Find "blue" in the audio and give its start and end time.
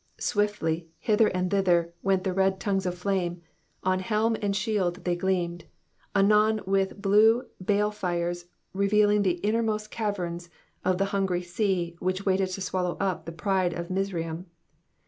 6.99-7.45